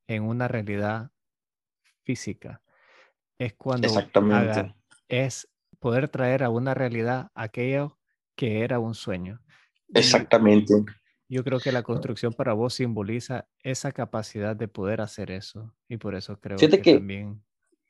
[0.07, 1.12] en una realidad
[2.03, 2.62] física.
[3.38, 4.73] Es cuando Exactamente.
[5.07, 7.99] es poder traer a una realidad aquello
[8.36, 9.41] que era un sueño.
[9.93, 10.73] Exactamente.
[11.29, 15.97] Yo creo que la construcción para vos simboliza esa capacidad de poder hacer eso y
[15.97, 17.43] por eso creo que, también...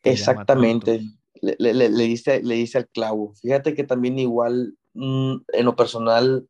[0.04, 1.02] Exactamente,
[1.42, 3.34] le, le, le, dice, le dice al clavo.
[3.36, 6.48] Fíjate que también igual mm, en lo personal,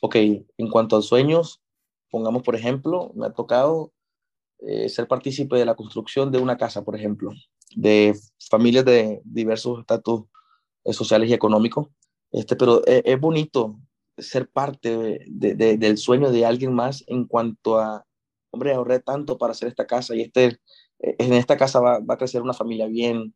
[0.00, 1.62] ok, en cuanto a sueños,
[2.10, 3.92] pongamos por ejemplo, me ha tocado
[4.60, 7.32] eh, ser partícipe de la construcción de una casa, por ejemplo,
[7.74, 8.14] de
[8.50, 10.24] familias de diversos estatus
[10.84, 11.88] eh, sociales y económicos.
[12.30, 13.78] Este, pero es, es bonito
[14.18, 18.06] ser parte de, del sueño de alguien más en cuanto a,
[18.50, 20.60] hombre, ahorré tanto para hacer esta casa y este,
[21.00, 23.34] eh, en esta casa va a crecer una familia bien.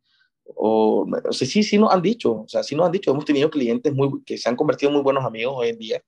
[0.55, 3.25] O, o sea, sí, sí nos han dicho, o sea, sí nos han dicho, hemos
[3.25, 6.03] tenido clientes muy, que se han convertido en muy buenos amigos hoy en día.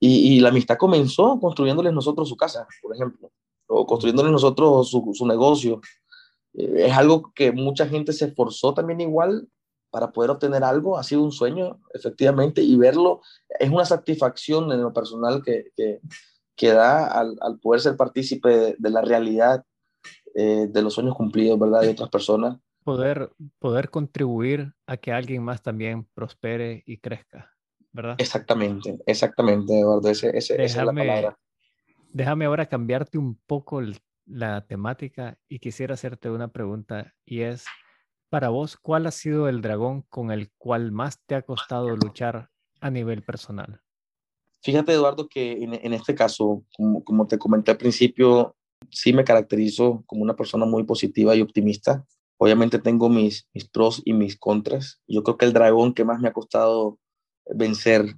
[0.00, 3.30] Y, y la amistad comenzó construyéndoles nosotros su casa, por ejemplo,
[3.66, 5.80] o construyéndoles nosotros su, su negocio.
[6.54, 9.48] Eh, es algo que mucha gente se esforzó también igual
[9.90, 13.22] para poder obtener algo ha sido un sueño, efectivamente, y verlo
[13.58, 16.00] es una satisfacción en lo personal que, que,
[16.56, 19.64] que da al, al, poder ser partícipe de, la realidad
[20.34, 21.82] eh, de los sueños cumplidos, ¿verdad?
[21.82, 22.58] De otras personas.
[22.88, 27.54] Poder, poder contribuir a que alguien más también prospere y crezca,
[27.92, 28.14] ¿verdad?
[28.16, 31.38] Exactamente, exactamente, Eduardo, ese, ese, déjame, esa es la palabra.
[32.14, 33.82] Déjame ahora cambiarte un poco
[34.24, 37.66] la temática y quisiera hacerte una pregunta y es,
[38.30, 42.48] para vos, ¿cuál ha sido el dragón con el cual más te ha costado luchar
[42.80, 43.82] a nivel personal?
[44.62, 48.56] Fíjate, Eduardo, que en, este caso, como, como, te comenté al principio,
[48.88, 52.06] sí me caracterizo como una persona muy positiva y optimista.
[52.38, 55.00] Obviamente tengo mis, mis pros y mis contras.
[55.06, 56.98] Yo creo que el dragón que más me ha costado
[57.46, 58.16] vencer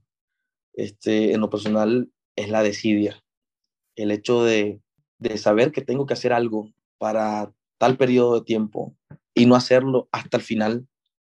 [0.75, 3.23] este, en lo personal es la desidia.
[3.97, 4.81] el hecho de,
[5.19, 8.95] de saber que tengo que hacer algo para tal periodo de tiempo
[9.35, 10.87] y no hacerlo hasta el final,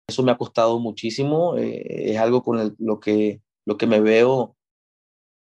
[0.08, 1.56] eso me ha costado muchísimo.
[1.56, 4.56] Eh, es algo con lo, que, lo que me veo,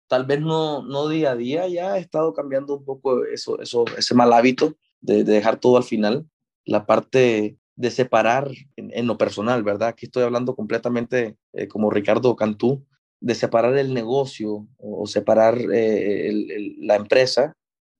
[0.07, 3.85] tal vez no, no día a día, ya he estado cambiando un poco eso, eso,
[3.97, 6.27] ese mal hábito de, dejar todo al final.
[6.65, 9.89] La parte de separar en, lo personal, ¿verdad?
[9.89, 12.85] Aquí estoy hablando completamente eh, como Ricardo Cantú,
[13.19, 17.55] de separar el negocio o separar eh, la empresa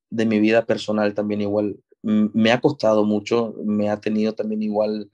[0.10, 1.78] de mi vida personal también igual.
[2.02, 5.10] Me ha costado mucho, me ha tenido también igual,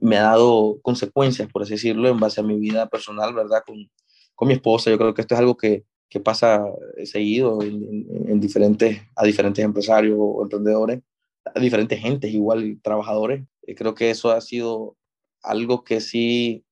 [0.00, 3.62] me ha dado consecuencias, por así decirlo, en base a mi vida personal, ¿verdad?
[3.64, 3.88] Con,
[4.34, 4.90] con mi esposa.
[4.90, 6.64] Yo creo que esto es algo que, que pasa
[7.04, 11.00] seguido en, diferentes, a diferentes empresarios o emprendedores,
[11.44, 13.44] a diferentes gentes, igual trabajadores.
[13.76, 14.96] Creo que eso ha sido
[15.42, 16.64] algo que sí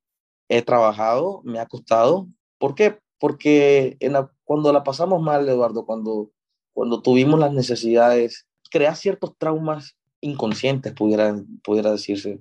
[0.49, 2.29] he trabajado, me ha costado.
[2.59, 2.99] ¿Por qué?
[3.19, 6.31] Porque en cuando la pasamos mal, Eduardo, cuando
[6.73, 12.41] cuando tuvimos las necesidades, crear ciertos traumas inconscientes, pudiera, pudiera decirse,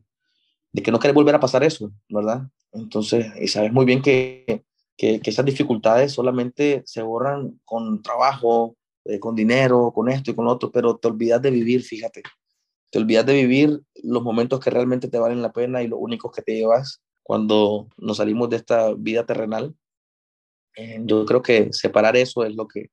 [0.72, 2.48] de que no querés volver a pasar eso, ¿verdad?
[2.72, 4.64] Entonces, y sabes muy bien que,
[4.98, 10.46] que, esas dificultades solamente se borran con trabajo, eh, con dinero, con esto y con
[10.46, 12.22] lo otro, pero te olvidas de vivir, fíjate.
[12.92, 16.32] Te olvidas de vivir los momentos que realmente te valen la pena y los únicos
[16.32, 19.74] que te llevas cuando nos salimos de esta vida terrenal.
[20.76, 22.92] Eh, yo creo que separar eso es lo que,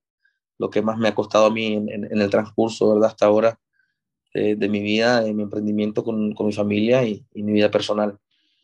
[0.58, 3.10] lo que más me ha costado a mí en, el transcurso, ¿verdad?
[3.10, 3.58] Hasta ahora
[4.32, 8.18] de, mi vida, de mi emprendimiento con, mi familia y, mi vida personal.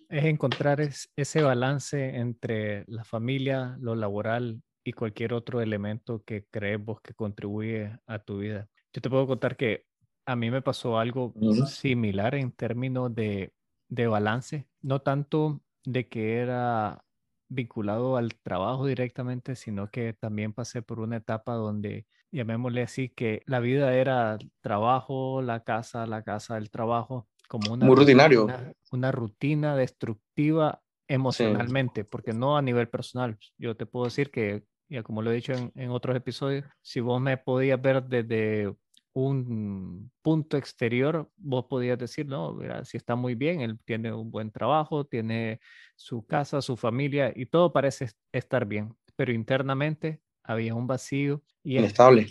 [0.09, 6.83] Es encontrar ese balance entre la familia, lo laboral y cualquier otro elemento que crees
[6.85, 8.69] vos que contribuye a tu vida.
[8.93, 9.87] Yo te puedo contar que
[10.27, 11.35] a mí me pasó algo
[11.67, 13.53] similar en términos de,
[13.89, 17.05] de balance, no tanto de que era
[17.49, 23.43] vinculado al trabajo directamente, sino que también pasé por una etapa donde, llamémosle así, que
[23.47, 28.49] la vida era trabajo, la casa, la casa, el trabajo, como una, Muy rutinario.
[28.91, 33.39] una rutina destructiva emocionalmente, porque no a nivel personal.
[33.59, 37.01] Yo te puedo decir que, ya como lo he dicho en, en otros episodios, si
[37.01, 38.75] vos me podías ver desde
[39.15, 44.31] un punto exterior, vos podías decir, no, mira, si está muy bien, él tiene un
[44.31, 45.61] buen trabajo, tiene
[45.97, 51.43] su casa, su familia y todo parece estar bien, pero internamente había un vacío.
[51.63, 52.27] Y Inestable.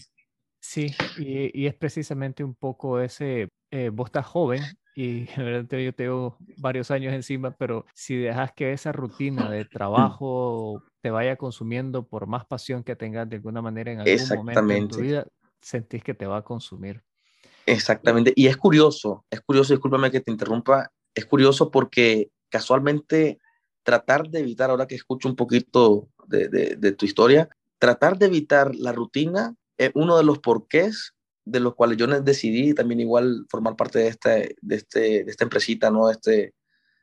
[0.60, 4.62] sí, y, es precisamente un poco ese, eh, vos estás joven
[4.96, 5.26] y
[5.72, 11.36] yo tengo varios años encima, pero si dejas que esa rutina de trabajo te vaya
[11.36, 15.28] consumiendo por más pasión que tengas de alguna manera en algún momento en tu vida,
[15.62, 17.04] sentís que te va a consumir.
[17.66, 18.34] Exactamente.
[18.36, 23.40] Y es curioso, es curioso, discúlpame que te interrumpa, es curioso porque casualmente
[23.84, 28.74] tratar de evitar, ahora que escucho un poquito de, de, tu historia, tratar de evitar
[28.76, 31.14] la rutina es uno de los porqués
[31.46, 35.44] de los cuales yo decidí también igual formar parte de, este, de, este, de esta
[35.44, 36.08] empresita, ¿no?
[36.08, 36.54] De este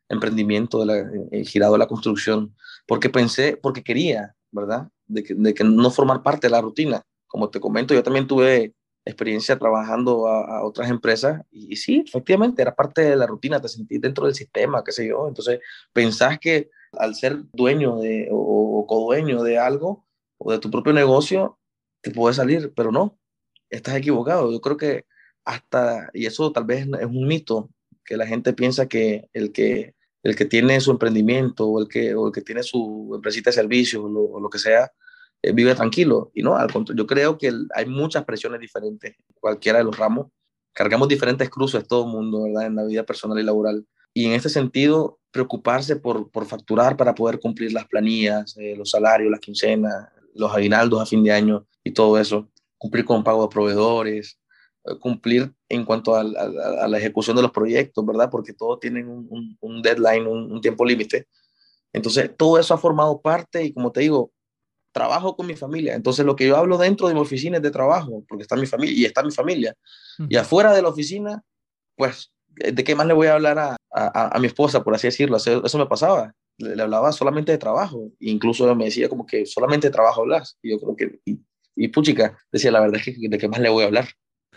[0.09, 2.55] emprendimiento de la, girado de la construcción,
[2.87, 4.88] porque pensé, porque quería, ¿verdad?
[5.07, 8.26] De que, de que no formar parte de la rutina como te comento, yo también
[8.26, 8.74] tuve
[9.05, 14.00] experiencia trabajando a, otras empresas y, sí, efectivamente, era parte de la rutina, te sentís
[14.00, 15.29] dentro del sistema, qué sé yo.
[15.29, 15.61] Entonces,
[15.92, 20.07] pensás que al ser dueño de, o, o codueño de algo
[20.38, 21.59] o de tu propio negocio,
[22.03, 23.19] te puedes salir, pero no,
[23.70, 24.52] estás equivocado.
[24.52, 25.04] Yo creo que
[25.44, 27.70] hasta, y eso tal vez es un mito,
[28.04, 32.14] que la gente piensa que el que, el que tiene su emprendimiento o el que,
[32.14, 34.90] o el que tiene su empresita de servicios o lo que sea,
[35.42, 36.30] eh, vive tranquilo.
[36.35, 40.28] Y no, al contrario, yo creo que hay muchas presiones diferentes, cualquiera de los ramos.
[40.72, 42.66] Cargamos diferentes cruces todo el mundo, ¿verdad?
[42.66, 43.87] En la vida personal y laboral.
[44.12, 48.90] Y en este sentido, preocuparse por, por facturar para poder cumplir las planillas, eh, los
[48.90, 52.48] salarios, las quincenas, los aguinaldos a fin de año y todo eso.
[52.80, 54.40] Cumplir con pago de proveedores,
[54.84, 58.30] eh, cumplir en cuanto a, la ejecución de los proyectos, ¿verdad?
[58.30, 61.28] Porque todos tienen un, un, deadline, un, un tiempo límite.
[61.92, 64.32] Entonces, todo eso ha formado parte y como te digo,
[64.92, 65.94] trabajo con mi familia.
[65.94, 68.66] Entonces, lo que yo hablo dentro de mi oficina es de trabajo, porque está mi
[68.66, 69.74] familia y está mi familia.
[70.28, 71.42] Y afuera de la oficina,
[71.96, 75.36] pues, ¿de qué más le voy a hablar a, a, mi esposa, por así decirlo?
[75.36, 76.34] Eso, me pasaba.
[76.58, 78.10] Le, hablaba solamente de trabajo.
[78.20, 80.58] Incluso me decía como que solamente de trabajo hablas.
[80.62, 81.40] Y yo creo que, y,
[81.80, 84.08] y puchica, decía, la verdad es que de qué más le voy a hablar.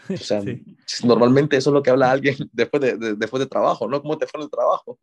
[0.09, 0.41] O sea,
[1.05, 4.01] normalmente eso es lo que habla alguien después de, después de trabajo, ¿no?
[4.01, 4.99] ¿Cómo te fue en el trabajo?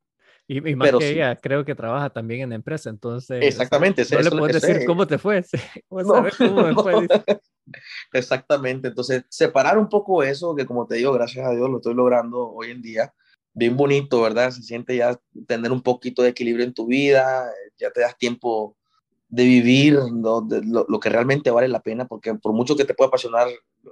[0.47, 3.41] Y, más Pero que ella, creo que trabaja también en empresa, entonces...
[3.41, 4.05] Exactamente.
[4.11, 5.45] no le puedes decir cómo te fue,
[5.89, 7.09] cómo me fue.
[8.13, 11.95] Exactamente, entonces separar un poco eso, que como te digo, gracias a Dios lo estoy
[11.95, 13.15] logrando hoy en día,
[13.55, 14.51] bien bonito, ¿verdad?
[14.51, 18.77] Se siente ya tener un poquito de equilibrio en tu vida, ya te das tiempo
[19.31, 23.49] de vivir lo, que realmente vale la pena, porque por mucho que te pueda apasionar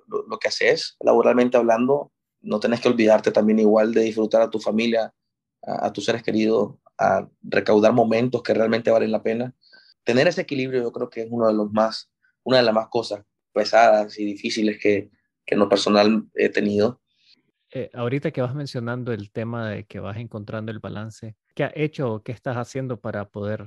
[0.09, 4.59] lo, que haces, laboralmente hablando, no tenés que olvidarte también igual de disfrutar a tu
[4.59, 5.15] familia,
[5.63, 9.55] a, tus seres queridos, a recaudar momentos que realmente valen la pena.
[10.03, 12.11] Tener ese equilibrio yo creo que es uno de los más,
[12.43, 15.11] una de las más cosas pesadas y difíciles que,
[15.47, 17.01] que en lo personal he tenido.
[17.71, 21.73] Eh, ahorita que vas mencionando el tema de que vas encontrando el balance, ¿qué has
[21.77, 23.67] hecho o qué estás haciendo para poder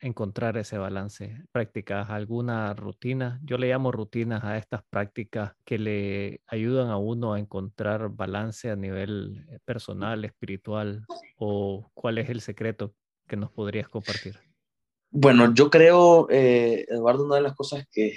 [0.00, 1.44] encontrar ese balance?
[1.52, 3.40] ¿Practicas alguna rutina?
[3.44, 8.70] Yo le llamo rutinas a estas prácticas que le ayudan a uno a encontrar balance
[8.70, 12.94] a nivel eh, personal, espiritual, o cuál es el secreto
[13.26, 14.36] que nos podrías compartir?
[15.10, 18.16] Bueno, yo creo, eh, Eduardo, una de las cosas que,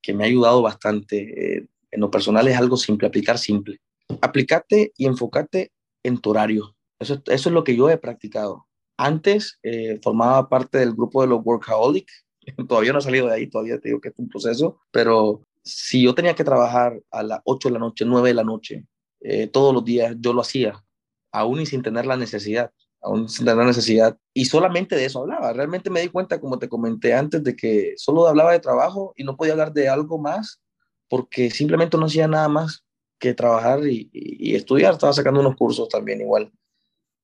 [0.00, 3.80] que me ha ayudado bastante eh, en lo personal es algo simple, aplicar simple.
[4.20, 6.74] Aplicate y enfócate en tu horario.
[6.98, 8.66] Eso, eso es lo que yo he practicado.
[9.02, 12.08] Antes eh, formaba parte del grupo de los workaholic.
[12.68, 16.04] todavía no he salido de ahí, todavía te digo que es un proceso, pero si
[16.04, 18.86] yo tenía que trabajar a las 8 de la noche, 9 de la noche,
[19.20, 20.84] eh, todos los días, yo lo hacía,
[21.32, 24.16] aún y sin tener la necesidad, aún sin tener la necesidad.
[24.32, 25.52] Y solamente de eso hablaba.
[25.52, 29.24] Realmente me di cuenta, como te comenté antes, de que solo hablaba de trabajo y
[29.24, 30.60] no podía hablar de algo más
[31.08, 32.84] porque simplemente no hacía nada más
[33.18, 34.92] que trabajar y, y estudiar.
[34.92, 36.52] Estaba sacando unos cursos también igual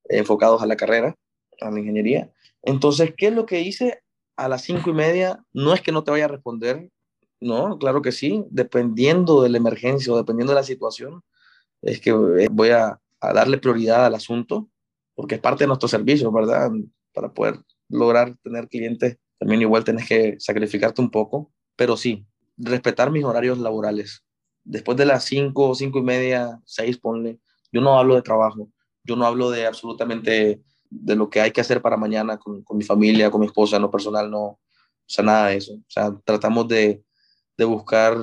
[0.08, 1.14] enfocados a la carrera
[1.60, 2.30] a la ingeniería.
[2.62, 4.02] Entonces, ¿qué es lo que hice?
[4.36, 6.90] A las cinco y media, no es que no te vaya a responder,
[7.40, 11.22] no, claro que sí, dependiendo de la emergencia o dependiendo de la situación,
[11.82, 14.68] es que eh, voy a, darle prioridad al asunto,
[15.14, 16.70] porque es parte de nuestro servicio, ¿verdad?
[17.12, 22.24] Para poder lograr tener clientes, también igual tienes que sacrificarte un poco, pero sí,
[22.56, 24.24] respetar mis horarios laborales.
[24.64, 27.40] Después de las cinco, cinco y media, seis, ponle,
[27.72, 28.70] yo no hablo de trabajo,
[29.04, 32.76] yo no hablo de absolutamente de lo que hay que hacer para mañana con, con
[32.76, 34.60] mi familia, con mi esposa, en lo personal, no, o
[35.06, 35.74] sea, nada de eso.
[35.74, 37.02] O sea, tratamos de,
[37.56, 38.16] de buscar,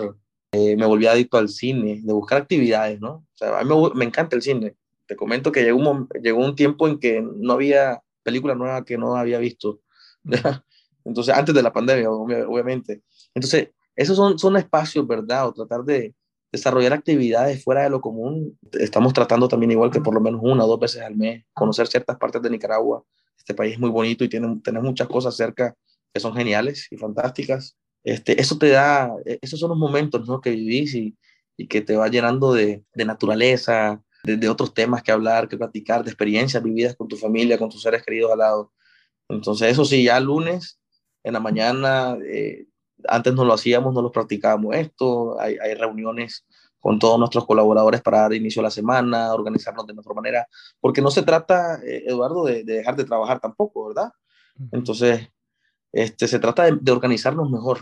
[0.52, 3.14] eh, me volví adicto al cine, de buscar actividades, ¿no?
[3.14, 4.76] O sea, a mí me, me encanta el cine.
[5.08, 8.98] Te comento que llegó un, llegó un tiempo en que no había película nueva que
[8.98, 9.82] no había visto.
[11.06, 13.04] Entonces, antes de la pandemia, obviamente.
[13.34, 15.48] Entonces, esos son, son espacios, ¿verdad?
[15.48, 16.16] O tratar de,
[16.56, 18.58] desarrollar actividades fuera de lo común.
[18.74, 21.88] Estamos tratando también igual que por lo menos una o dos veces al mes, conocer
[21.88, 23.04] ciertas partes de Nicaragua.
[23.38, 24.48] Este país es muy bonito y tiene,
[24.82, 25.76] muchas cosas cerca
[26.14, 27.78] que son geniales y fantásticas.
[28.04, 30.42] Este, eso te da, e, esos son los momentos ¿no?
[30.42, 31.16] que vivís y,
[31.70, 36.10] que te va llenando de, naturaleza, de, de, otros temas que hablar, que platicar, de
[36.10, 38.74] experiencias vividas con tu familia, con tus seres queridos al lado.
[39.30, 40.80] Entonces, eso sí, ya lunes
[41.24, 42.66] en la mañana eh,
[43.08, 46.46] antes no lo hacíamos, no lo practicábamos esto, hay, hay, reuniones
[46.80, 50.48] con todos nuestros colaboradores para dar inicio a la semana, organizarnos de mejor manera,
[50.80, 54.12] porque no se trata, eh, Eduardo, de, de, dejar de trabajar tampoco, ¿verdad?
[54.72, 55.28] Entonces,
[55.92, 57.80] este, se trata de, de organizarnos mejor.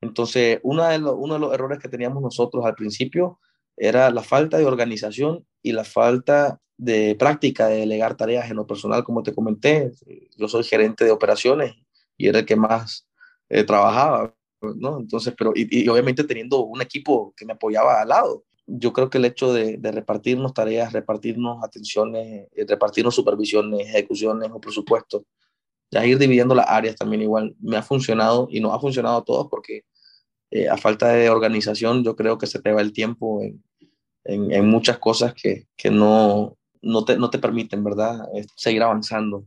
[0.00, 3.40] Entonces, una de lo, uno de los errores que teníamos nosotros al principio
[3.76, 8.66] era la falta de organización y la falta de práctica de delegar tareas en lo
[8.66, 9.92] personal, como te comenté.
[10.36, 11.74] Yo soy gerente de operaciones
[12.16, 13.08] y era el que más
[13.48, 14.34] eh, trabajaba,
[14.74, 14.98] ¿no?
[14.98, 18.44] Entonces, pero, y, obviamente teniendo un equipo que me apoyaba al lado.
[18.66, 24.60] Yo creo que el hecho de, repartirnos tareas, repartirnos atenciones, eh, repartirnos supervisiones, ejecuciones o
[24.60, 25.22] presupuestos,
[25.90, 29.24] ya ir dividiendo las áreas también igual, me ha funcionado y no ha funcionado a
[29.24, 29.84] todos porque
[30.50, 33.62] eh, a falta de organización yo creo que se te va el tiempo en,
[34.24, 38.28] en, muchas cosas que, que no, no, te, no te permiten, ¿verdad?
[38.56, 39.46] Seguir avanzando.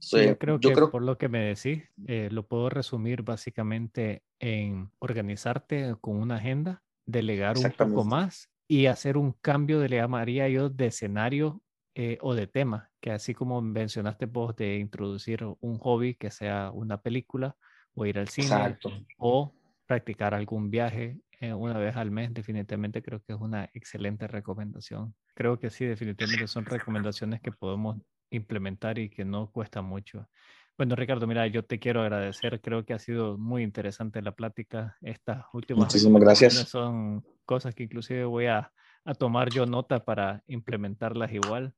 [0.00, 4.90] Sí, yo creo que por lo que me decís, eh, lo puedo resumir básicamente en
[4.98, 10.48] organizarte con una agenda, delegar un poco más y hacer un cambio de, le llamaría
[10.48, 11.62] yo, de escenario
[11.94, 16.70] eh, o de tema, que así como mencionaste vos de introducir un hobby que sea
[16.72, 17.56] una película
[17.94, 18.92] o ir al cine Exacto.
[19.16, 19.54] o
[19.86, 25.14] practicar algún viaje eh, una vez al mes, definitivamente creo que es una excelente recomendación.
[25.34, 27.96] Creo que sí, definitivamente son recomendaciones que podemos
[28.30, 30.28] implementar y que no cuesta mucho.
[30.76, 32.60] Bueno, Ricardo, mira, yo te quiero agradecer.
[32.60, 34.96] Creo que ha sido muy interesante la plática.
[35.02, 36.54] Estas últimas Muchísimas gracias.
[36.68, 38.72] son cosas que inclusive voy a,
[39.04, 41.74] a tomar yo nota para implementarlas igual.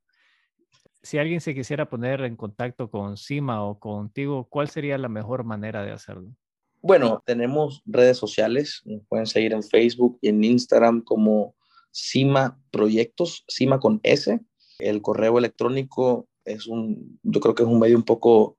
[1.03, 5.45] Si alguien se quisiera poner en contacto con Cima o contigo, ¿cuál sería la mejor
[5.45, 6.35] manera de hacerlo?
[6.83, 8.83] Bueno, tenemos redes sociales.
[8.85, 11.55] Nos pueden seguir en Facebook y en Instagram como
[11.91, 14.41] Cima Proyectos, Cima con S.
[14.79, 18.57] El correo electrónico es un, yo creo que es un medio un poco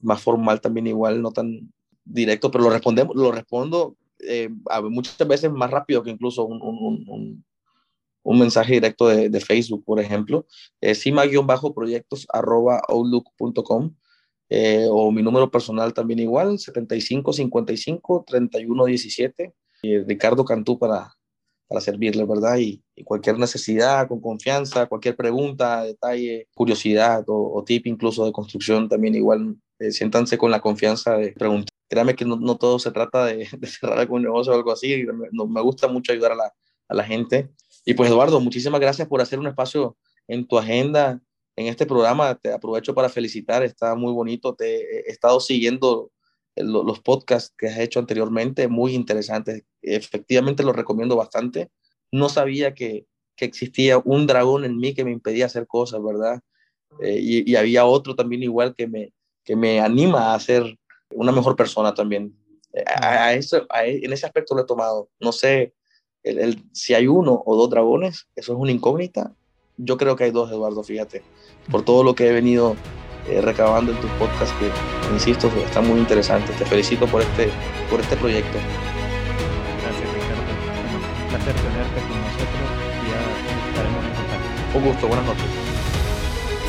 [0.00, 1.72] más formal también igual, no tan
[2.04, 4.48] directo, pero lo respondemos, lo respondo eh,
[4.90, 7.44] muchas veces más rápido que incluso un, un, un,
[8.22, 10.46] un mensaje directo de, de, Facebook, por ejemplo.
[10.80, 13.94] Eh, cima-proyectos arroba outlook.com.
[14.90, 19.54] o mi número personal también igual, 75 55 31 17.
[20.06, 21.12] Ricardo Cantú para,
[21.72, 22.58] para servirles, ¿verdad?
[22.58, 29.14] Y, cualquier necesidad, con confianza, cualquier pregunta, detalle, curiosidad o, tip incluso de construcción, también
[29.14, 31.70] igual, eh, siéntanse con la confianza de preguntar.
[31.88, 35.60] Créame que no, todo se trata de, cerrar algún negocio o algo así, me, me
[35.62, 36.52] gusta mucho ayudar a la,
[36.88, 37.50] a la gente.
[37.86, 39.96] Y pues Eduardo, muchísimas gracias por hacer un espacio
[40.28, 41.20] en tu agenda
[41.56, 42.34] en este programa.
[42.34, 44.54] Te aprovecho para felicitar, está muy bonito.
[44.54, 46.12] Te he estado siguiendo
[46.56, 49.64] los podcasts que has hecho anteriormente, muy interesantes.
[49.80, 51.70] Efectivamente los recomiendo bastante.
[52.10, 56.40] No sabía que, que existía un dragón en mí que me impedía hacer cosas, ¿verdad?
[57.00, 59.12] Eh, y, había otro también igual que me,
[59.44, 60.78] que me anima a ser
[61.10, 62.36] una mejor persona también.
[62.96, 65.08] A, eso, en ese aspecto lo he tomado.
[65.20, 65.74] No sé
[66.22, 69.34] el, si hay uno o dos dragones, eso es una incógnita.
[69.78, 71.22] Yo creo que hay dos, Eduardo, fíjate,
[71.70, 72.76] por todo lo que he venido
[73.28, 74.70] eh, recabando en tus podcasts, que,
[75.12, 76.52] insisto, está muy interesante.
[76.52, 77.50] Te felicito por este,
[77.90, 78.58] por este proyecto.
[79.82, 80.42] Gracias, Ricardo.
[81.22, 82.66] un placer tenerte con nosotros
[82.98, 83.20] y ya
[83.70, 84.78] estaremos en contacto.
[84.78, 85.72] Un gusto, buenas noches.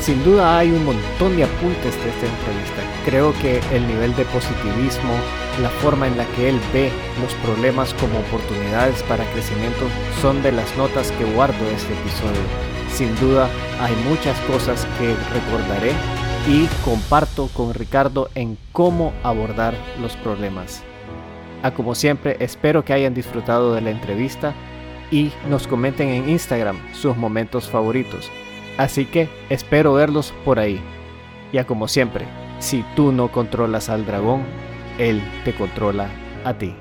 [0.04, 2.82] Sin duda hay un montón de apuntes de esta entrevista.
[3.06, 5.14] Creo que el nivel de positivismo,
[5.62, 6.92] la forma en la que él ve
[7.22, 9.86] los problemas como oportunidades para crecimiento
[10.20, 12.42] son de las notas que guardo de este episodio.
[12.92, 13.48] Sin duda
[13.80, 15.94] hay muchas cosas que recordaré
[16.46, 20.82] y comparto con Ricardo en cómo abordar los problemas.
[21.62, 24.54] A ah, como siempre, espero que hayan disfrutado de la entrevista
[25.10, 28.30] y nos comenten en Instagram sus momentos favoritos.
[28.76, 30.80] Así que espero verlos por ahí.
[31.52, 32.26] Ya como siempre,
[32.58, 34.42] si tú no controlas al dragón,
[34.98, 36.10] él te controla
[36.44, 36.74] a ti.